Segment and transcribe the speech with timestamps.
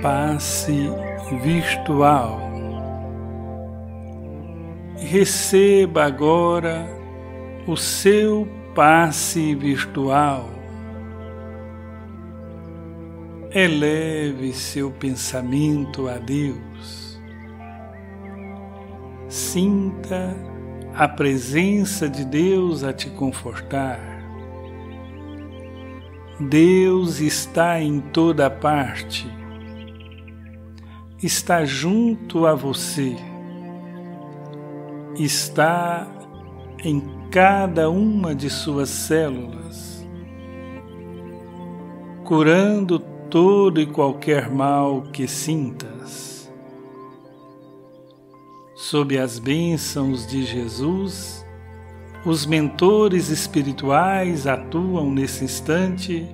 [0.00, 0.90] passe
[1.42, 2.40] virtual.
[4.96, 6.86] Receba agora
[7.66, 10.48] o seu passe virtual.
[13.50, 17.20] Eleve seu pensamento a Deus.
[19.28, 20.36] Sinta
[20.94, 24.00] a presença de Deus a te confortar.
[26.40, 29.28] Deus está em toda parte,
[31.22, 33.16] está junto a você,
[35.16, 36.06] está
[36.84, 40.06] em cada uma de suas células,
[42.24, 46.50] curando todo e qualquer mal que sintas.
[48.76, 51.44] Sob as bênçãos de Jesus,
[52.24, 56.28] os mentores espirituais atuam nesse instante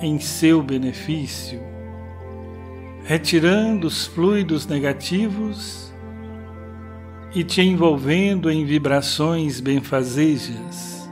[0.00, 1.73] em seu benefício,
[3.04, 5.94] retirando os fluidos negativos
[7.34, 11.08] e te envolvendo em vibrações benfazejas.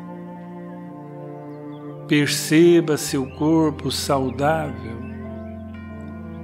[2.09, 5.01] Perceba seu corpo saudável,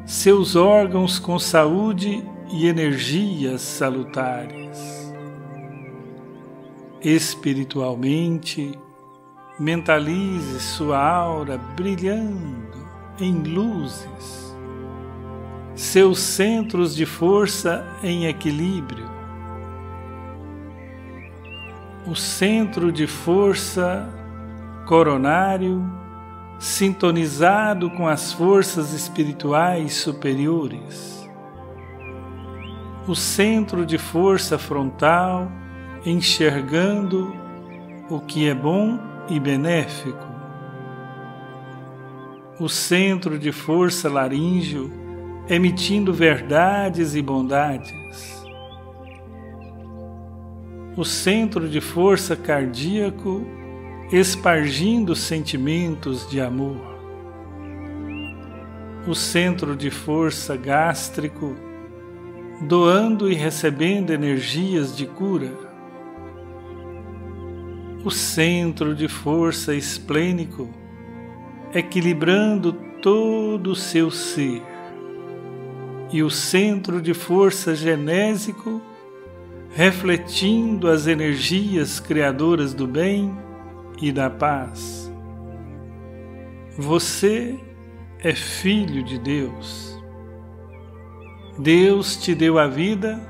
[0.07, 5.09] seus órgãos com saúde e energias salutares
[7.01, 8.79] espiritualmente,
[9.59, 12.79] mentalize sua aura brilhando
[13.21, 14.48] em luzes,
[15.79, 19.09] seus centros de força em equilíbrio,
[22.05, 24.13] o centro de força
[24.89, 25.89] coronário
[26.59, 31.25] sintonizado com as forças espirituais superiores,
[33.07, 35.49] o centro de força frontal
[36.05, 37.33] enxergando
[38.11, 40.27] o que é bom e benéfico.
[42.59, 45.08] O centro de força laríngeo
[45.49, 48.45] emitindo verdades e bondades.
[50.97, 53.47] O centro de força cardíaco
[54.13, 56.99] espargindo sentimentos de amor.
[59.07, 61.55] O centro de força gástrico
[62.63, 65.69] doando e recebendo energias de cura
[68.05, 70.69] o centro de força esplênico,
[71.75, 72.73] equilibrando
[73.03, 74.63] todo o seu ser,
[76.11, 78.81] e o centro de força genésico,
[79.71, 83.37] refletindo as energias criadoras do bem
[84.01, 85.13] e da paz.
[86.77, 87.59] Você
[88.21, 89.99] é filho de Deus.
[91.59, 93.21] Deus te deu a vida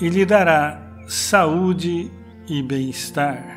[0.00, 2.10] e lhe dará saúde
[2.48, 3.55] e bem-estar.